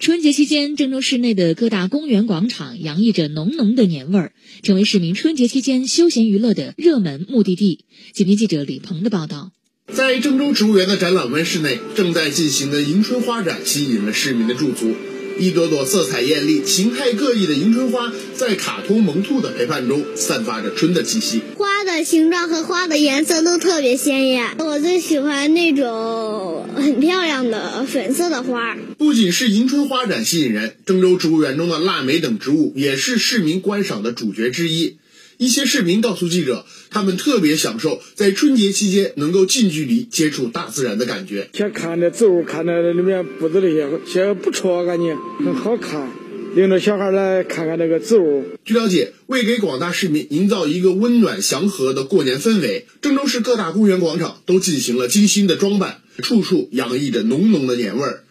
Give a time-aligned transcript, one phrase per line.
[0.00, 4.32] 春节期间，郑州市内的各大公园广场洋溢着浓浓的年味儿，
[4.62, 7.80] 成为市民春节期间休闲娱乐的热门目的地。
[8.12, 9.50] 请听记者李鹏的报道。
[9.92, 14.94] 在郑州植物园的展览温室内，正在进行的迎春花展吸引了市民的驻足。
[15.38, 21.40] 一朵朵色彩艳丽、形态各异的迎春花，在卡通萌兔的陪伴中，散发着春的气息。
[21.56, 28.76] 花的形状和花的颜色都特别鲜艳，我最喜欢那种很漂亮的粉色的花。
[28.98, 34.96] 不仅是迎春花展吸引人，郑州植物园中的腊梅等植物也是市民观赏的主角之一。
[35.38, 41.48] 一些市民告诉记者，他们特别享受在春节期间能够近距离接触大自然的感觉。
[41.54, 46.10] 先看那植物，看那里面布置那些，些不错，感觉很好看，
[46.56, 48.46] 领着小孩来看看那个植物。
[48.64, 58.24] 据了解，为给广大市民营造一个温暖祥和的过年氛围，郑州市各大公园广场都进行了精心的装扮，处处洋溢着浓浓的年味儿。